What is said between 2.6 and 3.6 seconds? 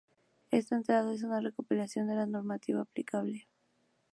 aplicable.